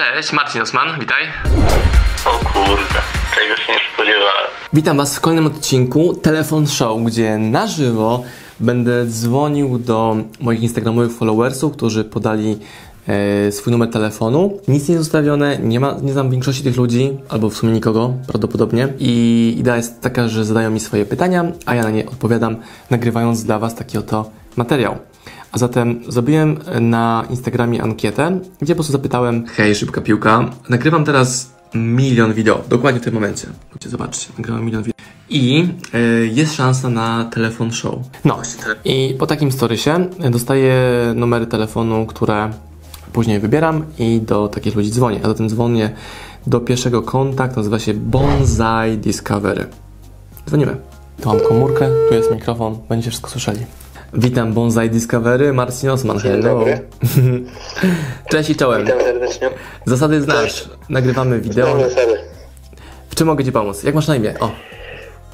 [0.00, 1.22] Cześć, Marcin Osman, witaj.
[2.26, 3.00] O kurde,
[3.34, 4.46] czego się nie spodziewałem.
[4.72, 8.22] Witam Was w kolejnym odcinku Telefon Show, gdzie na żywo
[8.60, 12.58] będę dzwonił do moich instagramowych followersów, którzy podali
[13.08, 14.60] e, swój numer telefonu.
[14.68, 18.14] Nic nie jest ustawione, nie, ma, nie znam większości tych ludzi, albo w sumie nikogo
[18.26, 18.88] prawdopodobnie.
[18.98, 22.56] I idea jest taka, że zadają mi swoje pytania, a ja na nie odpowiadam,
[22.90, 25.09] nagrywając dla Was taki oto materiał.
[25.52, 31.52] A zatem zrobiłem na Instagramie ankietę, gdzie po prostu zapytałem: Hej, szybka piłka, nagrywam teraz
[31.74, 33.48] milion wideo, dokładnie w tym momencie.
[33.70, 35.00] Chodźcie, zobaczcie, nagrywam milion wideo.
[35.30, 37.94] I y, jest szansa na telefon show.
[38.24, 38.38] No,
[38.84, 40.74] i po takim storysie dostaję
[41.14, 42.50] numery telefonu, które
[43.12, 45.20] później wybieram i do takich ludzi dzwonię.
[45.22, 45.90] A zatem dzwonię
[46.46, 49.66] do pierwszego kontaktu, nazywa się Bonsai Discovery.
[50.46, 50.76] Dzwonimy.
[51.22, 53.60] Tu mam komórkę, tu jest mikrofon, będziecie wszystko słyszeli.
[54.12, 56.42] Witam Bonsai Discovery, Marcin Osman, hello.
[56.42, 56.80] dobry.
[58.30, 58.84] Cześć i czołem.
[58.84, 59.50] Witam serdecznie.
[59.86, 61.66] Zasady znasz, nagrywamy wideo.
[61.76, 62.18] Znam zasady.
[63.10, 63.82] W czym mogę Ci pomóc?
[63.82, 64.34] Jak masz na imię?
[64.40, 64.50] O,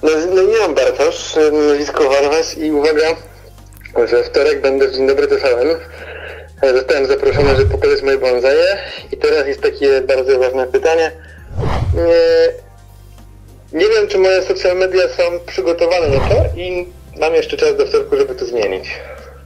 [0.02, 3.06] No, no nie mam Bartosz, nazwisko Warwas i uwaga,
[4.10, 5.68] że wtorek będę w Dzień Dobry TVN.
[6.62, 8.64] E, Zostałem zaproszony, żeby pokazać moje bonsaje
[9.12, 11.12] i teraz jest takie bardzo ważne pytanie.
[11.94, 12.52] Nie,
[13.80, 16.86] nie wiem, czy moje social media są przygotowane na to i
[17.20, 18.84] mam jeszcze czas do wtorku, żeby to zmienić.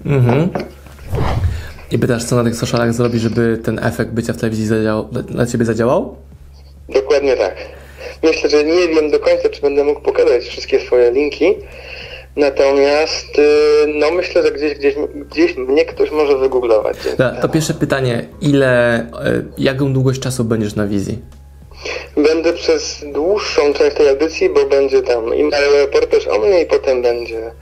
[0.07, 0.49] Mhm.
[1.91, 5.47] I pytasz, co na tych socialach zrobić, żeby ten efekt bycia w telewizji zadziałał, dla-
[5.47, 6.17] Ciebie zadziałał?
[6.89, 7.55] Dokładnie tak.
[8.23, 11.55] Myślę, że nie wiem do końca, czy będę mógł pokazać wszystkie swoje linki.
[12.37, 13.43] Natomiast y,
[13.95, 14.95] no myślę, że gdzieś, gdzieś,
[15.31, 16.97] gdzieś mnie ktoś może wygooglować.
[17.17, 17.53] to temu.
[17.53, 18.27] pierwsze pytanie.
[18.41, 19.07] Ile, y,
[19.59, 21.19] jaką długość czasu będziesz na wizji?
[22.17, 27.03] Będę przez dłuższą część tej audycji, bo będzie tam i reportaż o mnie i potem
[27.03, 27.53] będzie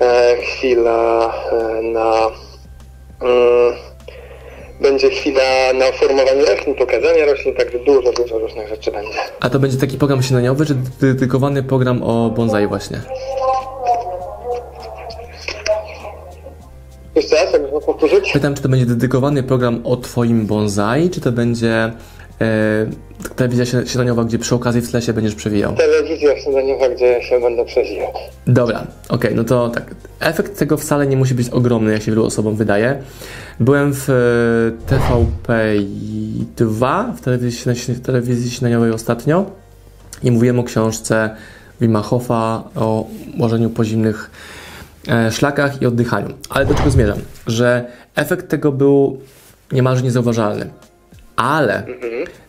[0.00, 2.30] e, chwila e, na...
[3.20, 3.74] Mm,
[4.80, 9.18] będzie chwila na formowanie roślin, pokazanie roślin, także dużo, dużo różnych rzeczy będzie.
[9.40, 13.00] A to będzie taki program śniadaniowy, czy dedykowany program o bonsai właśnie?
[17.14, 18.32] Jeszcze raz, jak można powtórzyć?
[18.32, 21.92] Pytam, czy to będzie dedykowany program o Twoim bonsai, czy to będzie e,
[23.36, 25.74] telewizja śnia- śniadaniowa, gdzie przy okazji w tle się będziesz przewijał?
[25.76, 28.12] Telewizja śniadaniowa, gdzie się będę przewijał.
[28.46, 29.94] Dobra, okej, no to tak.
[30.20, 33.02] Efekt tego wcale nie musi być ogromny, jak się wielu osobom wydaje.
[33.60, 34.14] Byłem w e,
[34.94, 39.44] TVP2, w telewizji, śnia- w telewizji śniadaniowej ostatnio
[40.22, 41.30] i mówiłem o książce
[41.80, 43.06] Wima Hofa o
[43.40, 44.30] łożeniu po zimnych
[45.08, 46.28] e, szlakach i oddychaniu.
[46.50, 47.18] Ale do czego zmierzam?
[47.46, 49.20] Że efekt tego był
[49.72, 50.70] niemalże niezauważalny.
[51.38, 51.86] Ale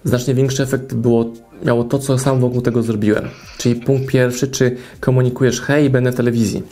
[0.03, 1.25] znacznie większy efekt było,
[1.65, 3.29] miało to, co sam wokół tego zrobiłem.
[3.57, 6.63] Czyli punkt pierwszy, czy komunikujesz, hej, będę w telewizji.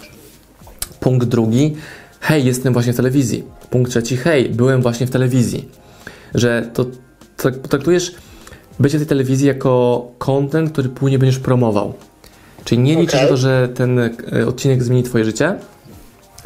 [0.99, 1.75] Punkt drugi,
[2.19, 3.43] hej, jestem właśnie w telewizji.
[3.69, 5.69] Punkt trzeci, hej, byłem właśnie w telewizji.
[6.35, 6.85] Że to
[7.69, 8.15] traktujesz
[8.79, 11.93] bycie w tej telewizji jako content, który później będziesz promował.
[12.63, 13.21] Czyli nie liczysz Okej.
[13.21, 14.11] na to, że ten e,
[14.47, 15.55] odcinek zmieni Twoje życie,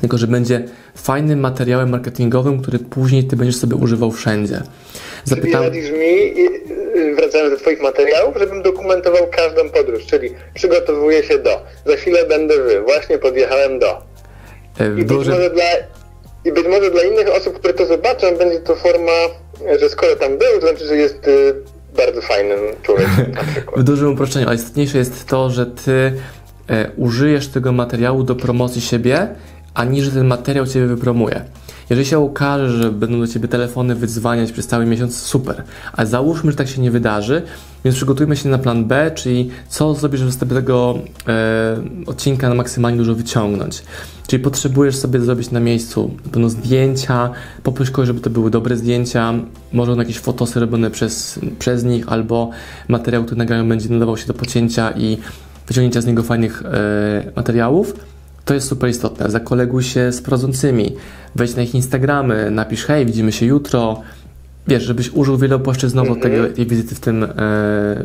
[0.02, 0.64] tylko że będzie
[0.96, 4.56] fajnym materiałem marketingowym, który później Ty będziesz sobie używał wszędzie.
[4.56, 5.68] Czyli Zapytałem.
[5.68, 6.42] radzisz mi,
[6.96, 11.62] y, wracając do Twoich materiałów, żebym dokumentował każdą podróż, czyli przygotowuję się do.
[11.86, 14.02] Za chwilę będę wy, właśnie podjechałem do.
[14.80, 15.64] e, I być, może dla,
[16.46, 19.12] I być może dla innych osób, które to zobaczą, będzie to forma,
[19.80, 21.54] że skoro tam był, to znaczy, że jest y,
[21.98, 23.34] bardzo fajnym człowiekiem
[23.78, 26.14] w dużym uproszczeniu, ale istotniejsze jest to, że Ty
[26.70, 29.28] e, użyjesz tego materiału do promocji siebie,
[29.74, 31.46] a nie, że ten materiał Ciebie wypromuje.
[31.90, 35.64] Jeżeli się okaże, że będą do Ciebie telefony wyzwaniać przez cały miesiąc, super.
[35.94, 37.42] Ale załóżmy, że tak się nie wydarzy,
[37.86, 41.78] więc przygotujmy się na plan B, czyli co zrobisz, żeby z tego e,
[42.08, 43.84] odcinka na maksymalnie dużo wyciągnąć.
[44.28, 47.30] Czyli potrzebujesz sobie zrobić na miejscu pewno zdjęcia,
[47.64, 49.34] poproś kogoś, żeby to były dobre zdjęcia,
[49.74, 52.50] może jakieś fotosy robione przez, przez nich, albo
[52.88, 55.18] materiał, który nagrają będzie nadawał się do pocięcia i
[55.68, 57.94] wyciągnięcia z niego fajnych e, materiałów.
[58.46, 59.30] To jest super istotne.
[59.30, 60.96] Zakoleguj się z prowadzącymi,
[61.36, 64.02] wejdź na ich Instagramy, napisz hej, widzimy się jutro.
[64.68, 67.28] Wiesz, żebyś użył wielopłaszczyznowo tego, tej wizyty w, tym, e,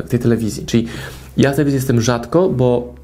[0.05, 0.65] w tej telewizji.
[0.65, 0.87] Czyli
[1.37, 2.95] ja w telewizji jestem rzadko, bo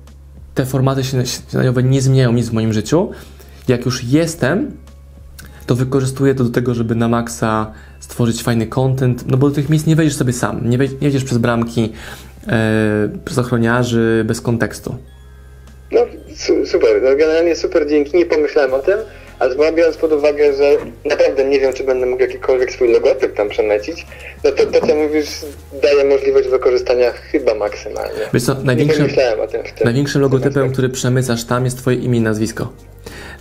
[0.54, 3.10] te formaty śniadaniowe nie zmieniają nic w moim życiu.
[3.68, 4.72] Jak już jestem,
[5.66, 9.70] to wykorzystuję to do tego, żeby na maksa stworzyć fajny content, no bo do tych
[9.70, 11.90] miejsc nie wejdziesz sobie sam, nie wejdziesz przez bramki,
[12.48, 14.96] e, przez ochroniarzy, bez kontekstu.
[16.36, 19.00] Su- super, no, generalnie super, dzięki, nie pomyślałem o tym,
[19.40, 20.72] ale biorąc pod uwagę, że
[21.06, 24.06] naprawdę nie wiem, czy będę mógł jakikolwiek swój logotyp tam przemycić,
[24.44, 25.28] no to to, co mówisz,
[25.82, 28.20] daje możliwość wykorzystania chyba maksymalnie.
[28.34, 29.86] Wiesz co, Nie największym, pomyślałem o tym w tym.
[29.86, 32.70] największym logotypem, który przemycasz tam jest twoje imię i nazwisko.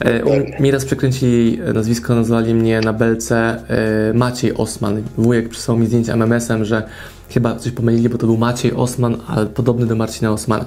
[0.05, 0.23] E,
[0.63, 5.03] mi raz przekręcili nazwisko, nazwali mnie na belce e, Maciej Osman.
[5.19, 6.83] Wujek przysłał mi zdjęcie MMS-em, że
[7.31, 10.65] chyba coś pomylili, bo to był Maciej Osman, ale podobny do Marcina Osmana.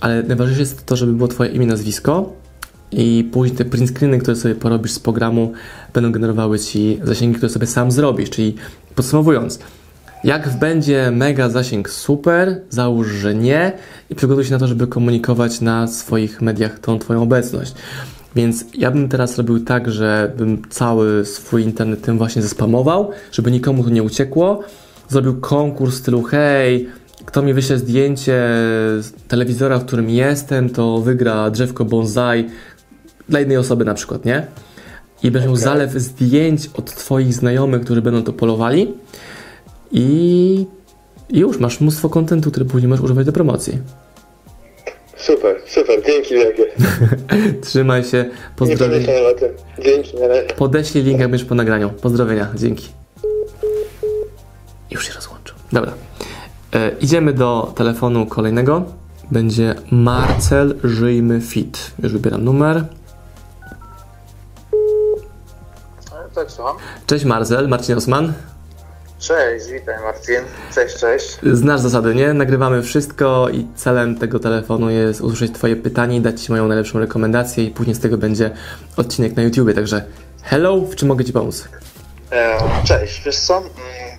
[0.00, 2.32] Ale najważniejsze jest to, żeby było twoje imię, nazwisko
[2.92, 5.52] i później te print screeny, które sobie porobisz z programu,
[5.94, 8.30] będą generowały ci zasięgi, które sobie sam zrobisz.
[8.30, 8.54] Czyli
[8.94, 9.58] podsumowując,
[10.24, 13.72] jak będzie mega zasięg super, załóż, że nie
[14.10, 17.74] i przygotuj się na to, żeby komunikować na swoich mediach tą Twoją obecność.
[18.36, 23.50] Więc ja bym teraz robił tak, że bym cały swój internet tym właśnie zespamował, żeby
[23.50, 24.60] nikomu to nie uciekło.
[25.08, 26.88] Zrobił konkurs w stylu hej,
[27.24, 28.32] kto mi wyśle zdjęcie
[29.00, 32.44] z telewizora, w którym jestem, to wygra drzewko bonsai
[33.28, 34.46] dla jednej osoby na przykład, nie?
[35.22, 35.64] I będziesz miał Okej.
[35.64, 38.94] zalew zdjęć od Twoich znajomych, którzy będą to polowali
[39.92, 40.66] i
[41.30, 43.78] już masz mnóstwo kontentu, który później możesz używać do promocji.
[45.16, 46.64] Super, super, dzięki wielkie.
[47.66, 48.24] Trzymaj się,
[48.56, 49.06] pozdrowienia.
[49.84, 50.42] Dzięki, na razie.
[50.42, 51.90] Podeślij link, jak będziesz po nagraniu.
[51.90, 52.88] Pozdrowienia, dzięki.
[54.90, 55.56] Już się rozłączył.
[55.72, 56.09] Dobra.
[56.74, 58.82] E, idziemy do telefonu kolejnego.
[59.30, 61.90] Będzie Marcel Żyjmy Fit.
[62.02, 62.84] Już wybieram numer.
[66.34, 66.76] Tak, słucham.
[67.06, 68.32] Cześć Marcel, Marcin Osman.
[69.18, 70.34] Cześć, witaj Marcin.
[70.74, 71.38] Cześć, cześć.
[71.52, 72.34] Znasz zasady, nie?
[72.34, 76.98] Nagrywamy wszystko i celem tego telefonu jest usłyszeć Twoje pytanie i dać Ci moją najlepszą
[76.98, 78.50] rekomendację i później z tego będzie
[78.96, 79.74] odcinek na YouTubie.
[79.74, 80.04] Także
[80.42, 81.68] hello, w czym mogę Ci pomóc?
[82.32, 83.56] E, cześć, wiesz co?
[83.56, 83.70] Mm,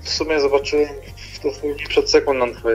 [0.03, 0.87] W sumie zobaczyłem
[1.43, 2.71] dosłownie przed sekundą myślę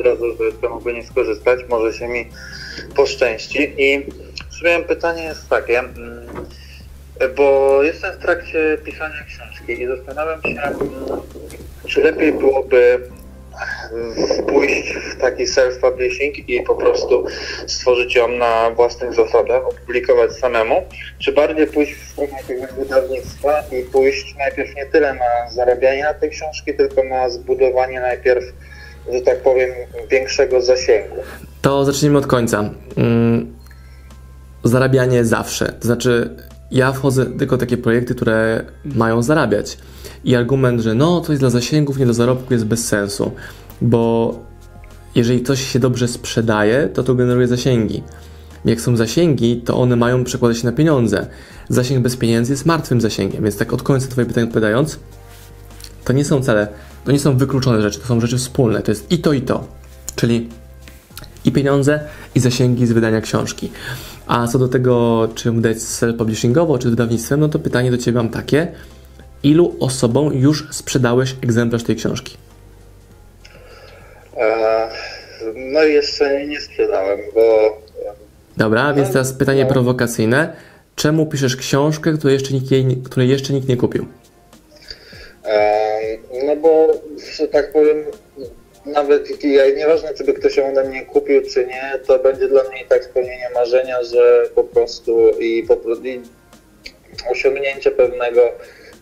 [0.00, 0.24] od razu,
[0.62, 1.60] że mogę nie skorzystać.
[1.68, 2.28] Może się mi
[2.96, 3.74] poszczęści.
[3.78, 4.06] I
[4.50, 4.54] w
[4.84, 6.26] pytanie jest takie, mm,
[7.36, 10.78] bo jestem w trakcie pisania książki i zastanawiam się, mm,
[11.86, 13.10] czy lepiej byłoby
[14.48, 17.24] pójść w taki self-publishing i po prostu
[17.66, 20.82] stworzyć ją na własnych zasadach, opublikować samemu,
[21.18, 26.14] czy bardziej pójść w stronę jakiegoś wydawnictwa i pójść najpierw nie tyle na zarabianie na
[26.14, 28.44] tej książki, tylko na zbudowanie najpierw,
[29.12, 29.70] że tak powiem,
[30.10, 31.16] większego zasięgu.
[31.62, 32.70] To zacznijmy od końca.
[32.96, 33.54] Mm,
[34.64, 35.72] Zarabianie zawsze.
[35.72, 36.36] To znaczy,
[36.70, 39.78] ja wchodzę tylko w takie projekty, które mają zarabiać.
[40.24, 43.32] I argument, że no, to jest dla zasięgów, nie dla zarobku, jest bez sensu.
[43.82, 44.34] Bo
[45.14, 48.02] jeżeli coś się dobrze sprzedaje, to to generuje zasięgi.
[48.64, 51.26] Jak są zasięgi, to one mają przekładać się na pieniądze.
[51.68, 53.44] Zasięg bez pieniędzy jest martwym zasięgiem.
[53.44, 54.98] Więc tak od końca Twoje pytanie odpowiadając,
[56.04, 56.68] to nie są cele,
[57.04, 58.82] to nie są wykluczone rzeczy, to są rzeczy wspólne.
[58.82, 59.66] To jest i to, i to.
[60.16, 60.48] Czyli
[61.44, 62.00] i pieniądze,
[62.34, 63.70] i zasięgi z wydania książki.
[64.26, 68.16] A co do tego, czy wydać self-publishingowo, czy z wydawnictwem, no to pytanie do Ciebie
[68.16, 68.72] mam takie.
[69.42, 72.36] Ilu osobom już sprzedałeś egzemplarz tej książki?
[74.36, 74.88] E,
[75.56, 77.74] no jeszcze nie sprzedałem, bo
[78.56, 80.56] Dobra, więc teraz pytanie prowokacyjne.
[80.96, 84.06] Czemu piszesz książkę, której jeszcze nikt, jej, której jeszcze nikt nie kupił?
[85.44, 85.84] E,
[86.46, 86.88] No bo,
[87.36, 87.96] że tak powiem,
[88.86, 89.44] nawet
[89.76, 92.86] nieważne, czy by ktoś ją ode mnie kupił, czy nie, to będzie dla mnie i
[92.86, 96.20] tak spełnienie marzenia, że po prostu i, po, i
[97.30, 98.42] osiągnięcie pewnego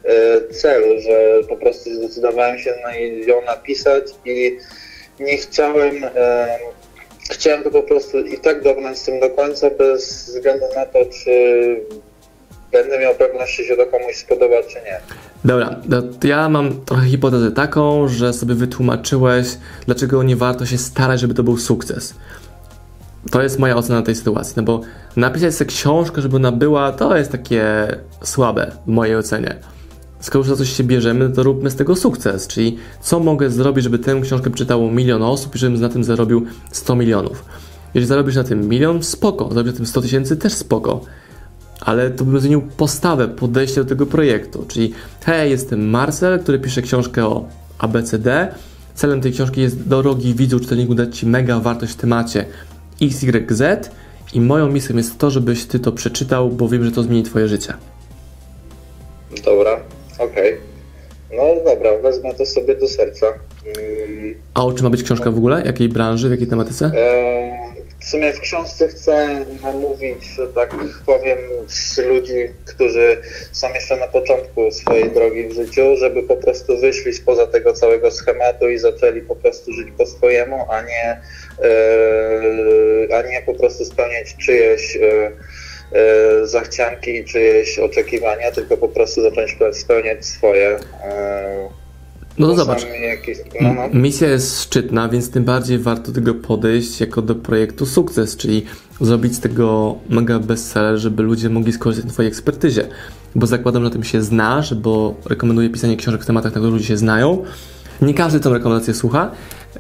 [0.05, 2.97] e, celu, że po prostu zdecydowałem się na
[3.27, 4.59] ją napisać i
[5.21, 6.59] nie chciałem, e,
[7.31, 11.05] chciałem to po prostu i tak dobrnąć z tym do końca, bez względu na to,
[11.05, 11.77] czy
[12.73, 15.01] będę miał pewność, czy się to komuś spodoba, czy nie.
[15.45, 19.47] Dobra, no ja mam trochę hipotezę taką, że sobie wytłumaczyłeś,
[19.87, 22.15] dlaczego nie warto się starać, żeby to był sukces.
[23.31, 24.81] To jest moja ocena tej sytuacji, no bo
[25.17, 27.87] napisać sobie książkę, żeby ona była, to jest takie
[28.23, 29.57] słabe w mojej ocenie.
[30.21, 33.85] Skoro już za coś się bierzemy, to róbmy z tego sukces, czyli co mogę zrobić,
[33.85, 37.45] żeby tę książkę czytało milion osób i żebym na tym zarobił 100 milionów.
[37.95, 41.01] Jeżeli zarobisz na tym milion, spoko, zarobisz na tym 100 tysięcy, też spoko
[41.85, 44.65] ale to bym zmienił postawę, podejście do tego projektu.
[44.69, 44.93] Czyli,
[45.25, 47.45] hej, jestem Marcel, który pisze książkę o
[47.79, 48.55] ABCD.
[48.95, 52.45] Celem tej książki jest drogi widzu, czytelniku dać Ci mega wartość w temacie
[53.03, 53.63] XYZ
[54.35, 57.49] i moją misją jest to, żebyś Ty to przeczytał, bo wiem, że to zmieni Twoje
[57.49, 57.75] życie.
[59.45, 59.81] Dobra,
[60.19, 60.57] okej.
[61.37, 63.27] No dobra, wezmę to sobie do serca.
[63.27, 65.63] Mm, A o czym ma być książka w ogóle?
[65.65, 66.91] Jakiej branży, w jakiej tematyce?
[66.95, 67.62] e,
[68.03, 70.75] W sumie w książce chcę namówić, że tak
[71.07, 71.39] powiem,
[72.09, 77.47] ludzi, którzy są jeszcze na początku swojej drogi w życiu, żeby po prostu wyszli spoza
[77.47, 81.21] tego całego schematu i zaczęli po prostu żyć po swojemu, a nie,
[83.11, 85.33] e, a nie po prostu spełniać czyjeś e,
[86.47, 90.79] zachcianki czyjeś oczekiwania, tylko po prostu zacząć spełniać swoje.
[91.05, 91.82] E,
[92.39, 92.87] No to zobacz.
[93.03, 93.89] Jakieś, no, no.
[94.01, 98.65] Misja jest szczytna, więc tym bardziej warto do tego podejść jako do projektu sukces, czyli
[99.01, 102.89] zrobić z tego mega bestseller, żeby ludzie mogli skorzystać na Twojej ekspertyzie.
[103.35, 106.73] Bo zakładam, że na tym się znasz, bo rekomenduję pisanie książek w tematach, na których
[106.73, 107.45] ludzie się znają.
[108.03, 109.31] Nie każdy tą rekomendację słucha,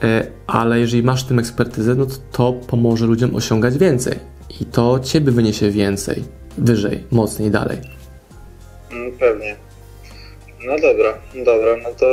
[0.02, 4.18] e, ale jeżeli masz w tym ekspertyzę, no to to pomoże ludziom osiągać więcej.
[4.60, 6.24] I to Ciebie wyniesie więcej,
[6.58, 7.78] wyżej, mocniej, dalej.
[8.92, 9.56] Mm, Pewnie.
[10.66, 12.06] No dobra, dobra, no to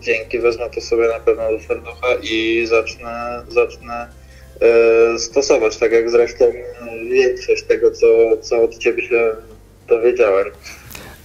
[0.00, 4.08] dzięki, wezmę to sobie na pewno do serducha i zacznę, zacznę
[4.60, 6.44] e, stosować, tak jak zresztą
[7.10, 8.06] większość tego, co,
[8.40, 9.30] co od Ciebie się
[9.88, 10.46] dowiedziałem.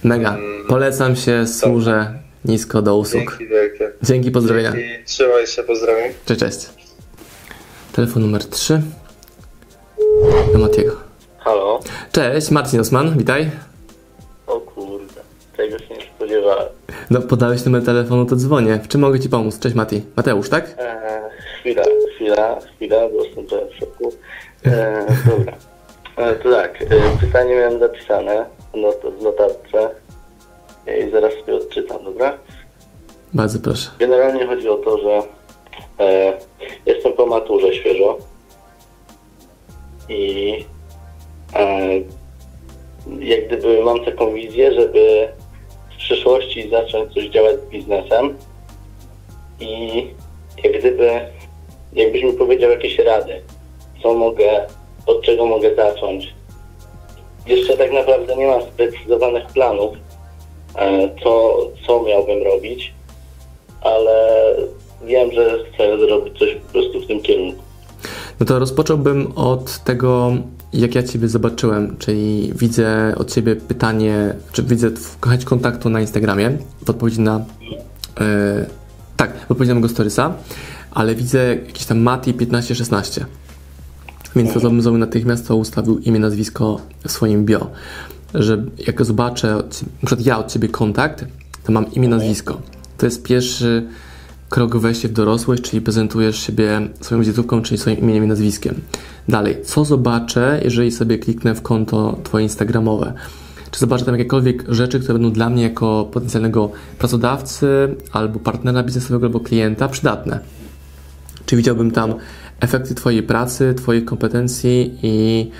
[0.04, 0.34] Mega.
[0.34, 0.66] Mm.
[0.66, 3.22] Polecam się, służę nisko do usług.
[3.30, 3.92] Dzięki wielkie.
[4.02, 4.72] Dzięki, pozdrowienia.
[4.72, 6.08] Dzięki, trzymaj się, pozdrawiam.
[6.26, 6.58] Cześć, cześć.
[7.92, 8.82] Telefon numer 3
[10.52, 10.96] do Matiego.
[11.38, 11.80] Halo?
[12.12, 13.50] Cześć, Marcin Osman, witaj.
[14.46, 15.20] O kurde,
[15.56, 15.97] tego się
[17.10, 18.80] No, podałeś numer telefonu, to dzwonię.
[18.82, 19.58] W czym mogę Ci pomóc?
[19.58, 20.02] Cześć, Mati.
[20.16, 20.74] Mateusz, tak?
[20.78, 21.22] Eee,
[21.60, 21.82] chwila,
[22.14, 24.12] chwila, chwila, bo jestem trochę w szoku.
[24.64, 25.52] Eee, dobra.
[26.16, 26.86] E, to tak, e,
[27.20, 29.90] pytanie miałem zapisane no to w notatce
[31.06, 32.38] i zaraz sobie odczytam, dobra?
[33.34, 33.90] Bardzo proszę.
[33.98, 35.22] Generalnie chodzi o to, że
[36.04, 36.38] e,
[36.86, 38.18] jestem po maturze świeżo
[40.08, 40.64] i
[41.54, 41.88] e,
[43.18, 45.28] jak gdyby mam taką wizję, żeby
[46.08, 48.36] przyszłości zacząć coś działać z biznesem
[49.60, 50.06] i
[50.64, 51.10] jak gdyby,
[51.92, 53.42] jakbyś mi powiedział jakieś rady,
[54.02, 54.66] co mogę,
[55.06, 56.34] od czego mogę zacząć.
[57.46, 59.96] Jeszcze tak naprawdę nie mam sprecyzowanych planów,
[60.76, 62.94] e, co, co miałbym robić,
[63.80, 64.54] ale
[65.04, 67.62] wiem, że chcę zrobić coś po prostu w tym kierunku.
[68.40, 70.32] No to rozpocząłbym od tego,
[70.72, 74.90] jak ja Ciebie zobaczyłem, czyli widzę od Ciebie pytanie, czy widzę
[75.24, 77.40] chęć kontaktu na Instagramie w odpowiedzi na.
[78.20, 78.66] e,
[79.16, 80.34] tak, w odpowiedzi na mojego storysa,
[80.90, 83.26] ale widzę jakiś tam Mati 1516.
[84.36, 87.70] Więc to bym zrobił natychmiast, to ustawił imię, nazwisko w swoim bio.
[88.34, 89.54] Że jak zobaczę,
[90.02, 91.24] na przykład ja od Ciebie kontakt,
[91.64, 92.60] to mam imię, nazwisko.
[92.98, 93.88] To jest pierwszy
[94.48, 98.74] krok wejście w dorosłość, czyli prezentujesz siebie swoją wizytówką, czyli swoim imieniem i nazwiskiem.
[99.28, 103.12] Dalej, co zobaczę, jeżeli sobie kliknę w konto Twoje Instagramowe?
[103.70, 109.26] Czy zobaczę tam jakiekolwiek rzeczy, które będą dla mnie jako potencjalnego pracodawcy, albo partnera biznesowego,
[109.26, 110.40] albo klienta przydatne?
[111.46, 112.14] Czy widziałbym tam
[112.60, 115.50] efekty Twojej pracy, Twoich kompetencji i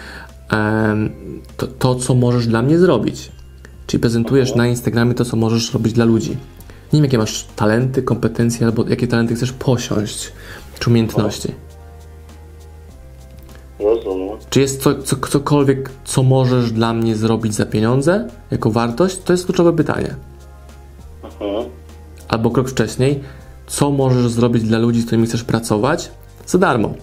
[0.50, 1.10] em,
[1.56, 3.32] to, to, co możesz dla mnie zrobić?
[3.86, 6.30] Czyli prezentujesz na Instagramie to, co możesz robić dla ludzi.
[6.30, 6.36] Nie
[6.92, 10.32] wiem, jakie masz talenty, kompetencje, albo jakie talenty chcesz posiąść,
[10.78, 11.67] czy umiejętności.
[14.50, 19.18] Czy jest co, co, cokolwiek, co możesz dla mnie zrobić za pieniądze, jako wartość?
[19.18, 20.14] To jest kluczowe pytanie.
[21.24, 21.70] Mhm.
[22.28, 23.20] Albo krok wcześniej,
[23.66, 26.10] co możesz zrobić dla ludzi, z którymi chcesz pracować
[26.46, 26.94] za darmo.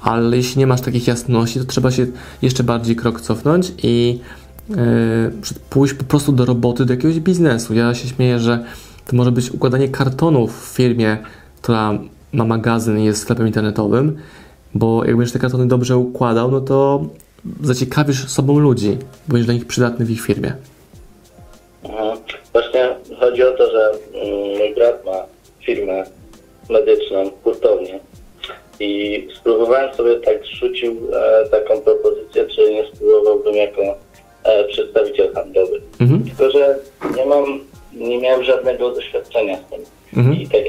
[0.00, 2.06] Ale jeśli nie masz takich jasności, to trzeba się
[2.42, 4.20] jeszcze bardziej krok cofnąć i
[4.68, 4.76] yy,
[5.70, 7.74] pójść po prostu do roboty, do jakiegoś biznesu.
[7.74, 8.64] Ja się śmieję, że
[9.06, 11.18] to może być układanie kartonów w firmie,
[11.62, 11.98] która
[12.32, 14.16] ma magazyn i jest sklepem internetowym,
[14.74, 17.04] bo jak będziesz te kartony dobrze układał, no to
[17.62, 18.96] zaciekawisz sobą ludzi,
[19.28, 20.52] będziesz dla nich przydatny w ich firmie.
[21.84, 22.18] Mhm.
[22.52, 22.88] Właśnie
[23.20, 25.26] chodzi o to, że mm, mój brat ma
[25.66, 26.04] firmę
[26.70, 28.00] medyczną, hurtownię
[28.80, 33.82] i spróbowałem sobie tak, rzucił e, taką propozycję, czy nie spróbowałbym jako
[34.44, 35.80] e, przedstawiciel handlowy.
[36.00, 36.24] Mhm.
[36.24, 36.78] Tylko, że
[37.16, 37.60] nie mam,
[37.92, 39.80] nie miałem żadnego doświadczenia z tym.
[40.16, 40.40] Mhm.
[40.40, 40.59] I tak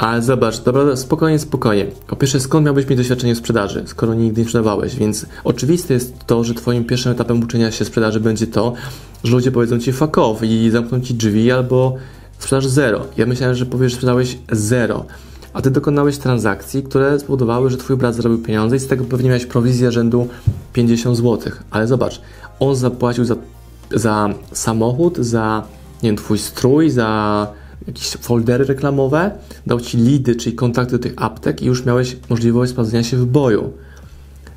[0.00, 1.86] Ale zobacz, dobra, spokojnie, spokojnie.
[2.06, 4.96] Po pierwsze, skąd miałbyś mieć doświadczenie w sprzedaży, skoro nigdy nie sprzedawałeś?
[4.96, 8.72] Więc oczywiste jest to, że twoim pierwszym etapem uczenia się sprzedaży będzie to,
[9.24, 11.96] że ludzie powiedzą ci fuck off i zamkną ci drzwi albo
[12.38, 13.06] sprzedaż zero.
[13.16, 15.04] Ja myślałem, że powiesz, że sprzedałeś zero.
[15.52, 19.28] A ty dokonałeś transakcji, które spowodowały, że twój brat zarobił pieniądze i z tego pewnie
[19.28, 20.28] miałeś prowizję rzędu
[20.72, 21.52] 50 zł.
[21.70, 22.20] Ale zobacz,
[22.60, 23.36] on zapłacił za,
[23.94, 25.62] za samochód, za
[26.02, 27.46] nie wiem, twój strój, za
[27.86, 29.30] jakieś foldery reklamowe,
[29.66, 33.26] dał ci lidy, czyli kontakty do tych aptek i już miałeś możliwość sprawdzenia się w
[33.26, 33.72] boju.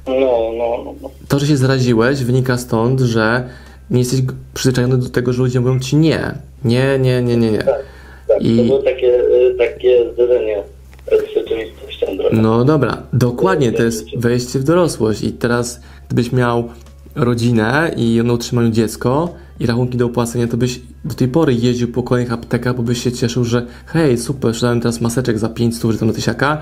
[0.07, 0.13] No,
[0.57, 0.93] no, no.
[1.01, 1.09] no.
[1.27, 3.49] To, że się zaraziłeś, wynika stąd, że
[3.89, 4.21] nie jesteś
[4.53, 6.31] przyzwyczajony do tego, że ludzie mówią ci nie.
[6.65, 7.57] Nie, nie, nie, nie, nie.
[7.57, 7.79] Tak,
[8.27, 8.41] tak.
[8.41, 10.63] I- To było takie, e, takie zderzenie
[11.07, 12.17] z rzeczywistością.
[12.17, 12.35] drogą.
[12.41, 16.69] No dobra, dokładnie, to jest wejście w dorosłość i teraz gdybyś miał
[17.15, 21.87] rodzinę i na utrzymaniu dziecko i rachunki do opłacenia, to byś do tej pory jeździł
[21.87, 25.75] po kolejnych aptekach, bo byś się cieszył, że hej, super, sprzedałem teraz maseczek za 5
[25.75, 26.61] stów, że tam do tysiaka,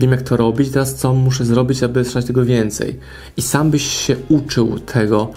[0.00, 2.98] wiem jak to robić, teraz co muszę zrobić, aby sprzedać tego więcej.
[3.36, 5.30] I sam byś się uczył tego,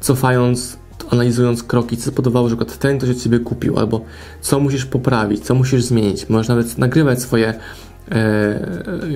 [0.00, 0.78] cofając,
[1.10, 4.04] analizując kroki, co spowodowało, że ten ktoś od ciebie kupił, albo
[4.40, 6.28] co musisz poprawić, co musisz zmienić.
[6.28, 7.54] Możesz nawet nagrywać swoje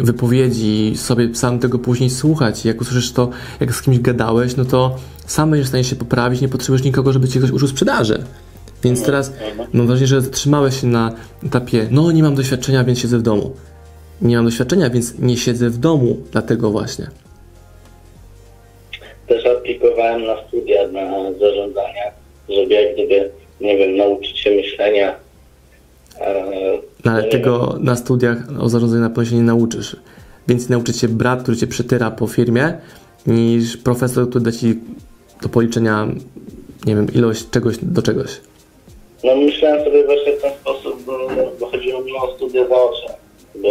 [0.02, 2.64] wypowiedzi, sobie sam tego później słuchać.
[2.64, 3.30] Jak usłyszysz to,
[3.61, 4.96] jak z kimś gadałeś, no to
[5.26, 8.25] sam będziesz w stanie się poprawić, nie potrzebujesz nikogo, żeby cię ktoś uczył sprzedaży.
[8.84, 9.32] Więc teraz
[9.72, 11.12] mam wrażenie, że zatrzymałeś się na
[11.46, 13.52] etapie, no nie mam doświadczenia, więc siedzę w domu.
[14.22, 17.06] Nie mam doświadczenia, więc nie siedzę w domu, dlatego właśnie.
[19.26, 22.04] Też aplikowałem na studia na zarządzania,
[22.49, 23.30] żeby jak gdyby,
[23.61, 25.14] nie wiem, nauczyć się myślenia.
[26.20, 26.44] E,
[27.04, 29.97] No, ale tego na studiach o zarządzaniu na pewno się nie nauczysz.
[30.49, 32.78] Więcej nauczy cię brat, który cię przytyra po firmie,
[33.26, 34.80] niż profesor, który da ci
[35.42, 36.09] do policzenia,
[36.87, 38.40] nie wiem, ilość czegoś do czegoś.
[39.25, 41.18] No myślałem sobie właśnie w ten sposób, bo,
[41.61, 43.14] bo chodziło mi o studia zaoczne,
[43.54, 43.68] by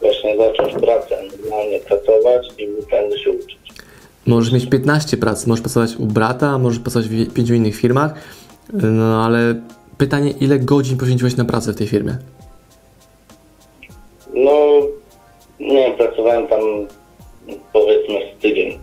[0.00, 3.58] właśnie zacząć pracę, normalnie pracować i będę się uczyć.
[4.26, 8.14] Możesz mieć 15 prac, możesz pracować u brata, możesz pracować w pięciu innych firmach,
[8.72, 9.54] no ale
[9.98, 12.16] pytanie, ile godzin poświęciłeś na pracę w tej firmie?
[14.34, 14.80] No,
[15.60, 16.60] nie wiem, pracowałem tam
[17.72, 18.78] powiedzmy z tydzień.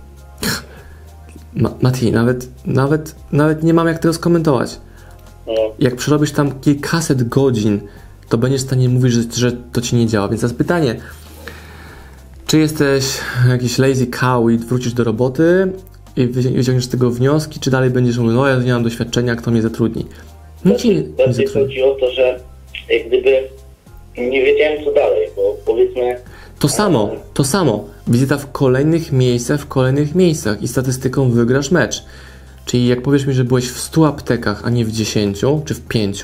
[1.53, 4.79] Ma Mati, nawet, nawet, nawet nie mam jak tego skomentować.
[5.47, 7.81] No, jak przerobisz tam kilkaset godzin,
[8.29, 10.27] to będziesz w stanie mówić, że, że to ci nie działa.
[10.27, 10.95] Więc teraz pytanie,
[12.47, 13.05] czy jesteś
[13.49, 15.71] jakiś lazy cow i wrócisz do roboty
[16.15, 19.35] i wycią- wyciągniesz z tego wnioski, czy dalej będziesz mówił, no ja nie mam doświadczenia,
[19.35, 20.05] kto mnie zatrudni?
[20.65, 21.67] Nikt cię nie, nie bardziej zatrudni.
[21.67, 22.39] chodzi o to, że
[22.89, 23.49] jak gdyby
[24.17, 26.15] nie wiedziałem co dalej, bo powiedzmy
[26.59, 27.85] To samo, to samo.
[28.07, 32.03] Wizyta w kolejnych miejscach, w kolejnych miejscach i statystyką wygrasz mecz.
[32.65, 35.87] Czyli jak powiesz mi, że byłeś w 100 aptekach, a nie w 10 czy w
[35.87, 36.21] 5,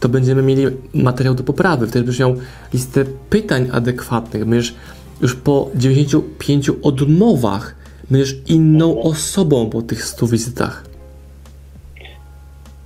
[0.00, 1.86] to będziemy mieli materiał do poprawy.
[1.86, 2.36] Wtedy będziesz miał
[2.74, 4.44] listę pytań adekwatnych.
[4.44, 4.74] Będziesz
[5.22, 7.74] już po 95 odmowach
[8.10, 10.84] będziesz inną osobą po tych 100 wizytach.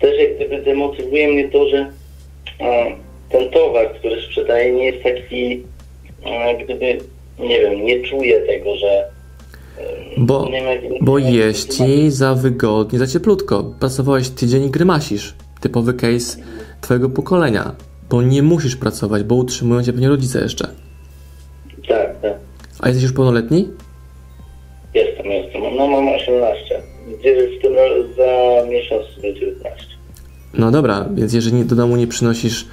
[0.00, 1.90] też jak gdyby demotywuje mnie to, że
[2.60, 2.96] e,
[3.34, 5.62] ten towar, który sprzedaję nie jest taki
[6.26, 6.98] e, gdyby,
[7.38, 9.10] nie wiem, nie czuję tego, że e,
[10.18, 11.20] Bo, jak- bo
[11.76, 13.74] ci za wygodnie, za cieplutko.
[13.80, 15.34] Pracowałeś tydzień i grymasisz.
[15.60, 16.38] Typowy case
[16.80, 17.74] twojego pokolenia.
[18.10, 20.68] Bo nie musisz pracować, bo utrzymują cię pewnie rodzice jeszcze.
[21.88, 22.34] Tak, tak.
[22.80, 23.68] A jesteś już pełnoletni?
[24.94, 25.62] Jestem, jestem.
[25.76, 26.82] No mam 18.
[27.20, 27.72] Gdzie w tym
[28.16, 29.84] za miesiąc będzie 19.
[30.54, 32.66] No dobra, więc jeżeli do domu nie przynosisz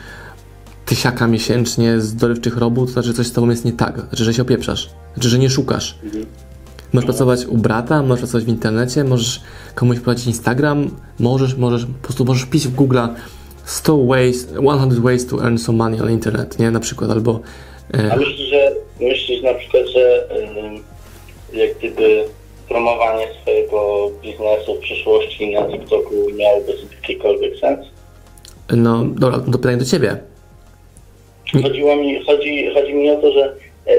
[0.92, 4.00] tysiaka miesięcznie z dorywczych robót, to znaczy coś z tobą jest nie tak.
[4.00, 4.90] Znaczy, że się opieprzasz.
[5.14, 5.96] Znaczy, że nie szukasz.
[6.94, 9.42] Możesz pracować u brata, możesz pracować w internecie, możesz
[9.76, 12.98] komuś prowadzić Instagram, możesz, możesz, po prostu możesz pisać w Google
[13.66, 16.72] 100 ways, 100 ways to earn some money on internet, nie?
[16.72, 17.40] Na przykład, albo
[17.94, 20.84] e, A myślisz, że myślisz na przykład, że ym,
[21.54, 22.24] jak gdyby
[22.70, 27.88] promowanie swojego biznesu w przyszłości na TikToku miałoby jakikolwiek sens?
[28.76, 30.31] no dobra, to pytanie do ciebie.
[31.64, 33.56] Chodziło mi, chodzi, chodzi mi o to, że
[33.88, 33.92] e,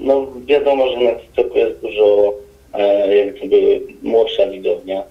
[0.00, 2.34] no wiadomo, że na TikToku jest dużo
[2.74, 5.02] e, jak gdyby młodsza widownia.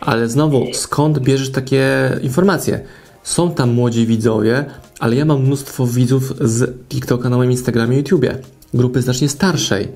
[0.00, 1.84] Ale znowu, skąd bierzesz takie
[2.22, 2.80] informacje?
[3.22, 4.64] Są tam młodzi widzowie,
[5.00, 8.38] ale ja mam mnóstwo widzów z TikToka na moim Instagramie i YouTubie.
[8.74, 9.88] Grupy znacznie starszej.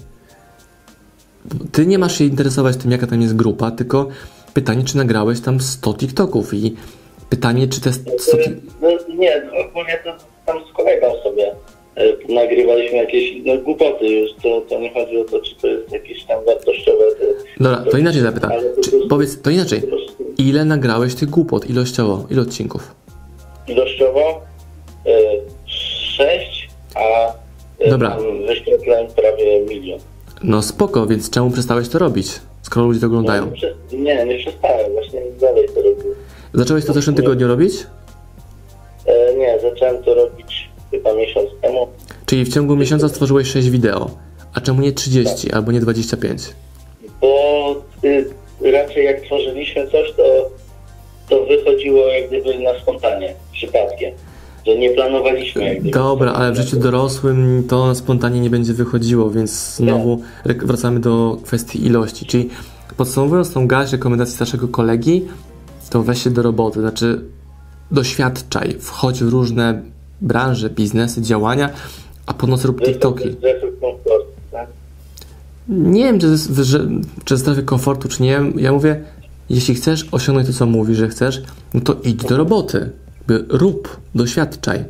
[1.73, 4.09] Ty nie masz się interesować tym, jaka tam jest grupa, tylko
[4.55, 6.75] pytanie, czy nagrałeś tam 100 TikToków i
[7.31, 8.11] pytanie, czy te 100...
[8.37, 8.51] ti-
[8.83, 8.89] No,
[9.19, 10.11] nie, ogólnie to
[12.29, 16.25] nagrywaliśmy jakieś no, głupoty już, to, to nie chodzi o to, czy to jest jakieś
[16.25, 17.05] tam wartościowe.
[17.21, 17.25] To,
[17.65, 18.51] Dobra, to inaczej zapytam.
[18.85, 19.83] Czy, prostu- powiedz, to inaczej.
[20.39, 22.27] Ile nagrałeś tych głupot ilościowo?
[22.31, 22.95] Ile odcinków?
[23.69, 24.41] Ilościowo
[25.07, 25.11] e,
[25.67, 27.33] 6, a
[27.79, 28.17] e, Dobra.
[29.17, 29.99] prawie milion.
[30.43, 33.47] No spoko, więc czemu przestałeś to robić, skoro ludzie to oglądają?
[33.47, 36.03] Nie, prze- nie, nie przestałem, właśnie dalej to robię.
[36.55, 37.73] Zacząłeś to w zeszłym tygodniu robić?
[39.07, 41.89] E, nie, zacząłem to robić chyba miesiąc temu.
[42.27, 44.11] Czyli w ciągu miesiąca stworzyłeś 6 wideo.
[44.55, 46.43] A czemu nie 30 albo nie 25?
[47.21, 48.25] Bo y,
[48.73, 50.51] raczej jak tworzyliśmy coś, to,
[51.29, 54.15] to wychodziło jak gdyby na spontanie, przypadkiem.
[54.67, 55.91] Że nie planowaliśmy jak gdyby.
[55.91, 61.37] Dobra, ale w życiu dorosłym to spontanie nie będzie wychodziło, więc znowu rek- wracamy do
[61.45, 62.27] kwestii ilości.
[62.27, 62.49] Czyli
[62.97, 65.25] podsumowując tą garść rekomendacji starszego kolegi,
[65.91, 67.21] to weź się do roboty, znaczy
[67.91, 69.83] doświadczaj, wchodź w różne
[70.21, 71.71] branże, biznesy, działania,
[72.27, 73.29] a po nocy rób TikToki.
[73.29, 73.99] Efektą,
[75.69, 76.89] nie wiem, czy jest, że,
[77.25, 78.41] czy strefy komfortu, czy nie.
[78.57, 79.05] Ja mówię,
[79.51, 81.43] jeśli chcesz osiągnąć to, co mówisz, że chcesz,
[81.75, 82.91] no to idź do roboty.
[83.49, 84.85] Rób, doświadczaj.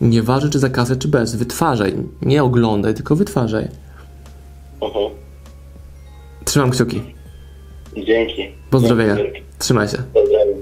[0.00, 1.36] Nieważne, czy za kasę, czy bez.
[1.36, 1.94] Wytwarzaj.
[2.22, 3.68] Nie oglądaj, tylko wytwarzaj.
[6.44, 7.02] Trzymam kciuki.
[8.06, 8.48] Dzięki.
[8.70, 9.16] Pozdrowienia.
[9.16, 9.42] Dzięki.
[9.58, 9.98] Trzymaj się.
[10.14, 10.54] Pozdrawiam.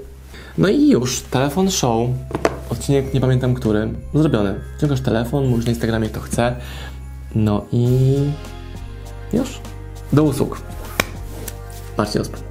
[0.57, 2.09] No i już, telefon show.
[2.69, 3.93] Odcinek nie pamiętam który.
[4.13, 4.55] Zrobiony.
[4.77, 6.55] Wciągasz telefon, mówisz na Instagramie kto chce.
[7.35, 7.87] No i
[9.33, 9.59] już.
[10.13, 10.61] Do usług.
[11.97, 12.46] Marcin Osman.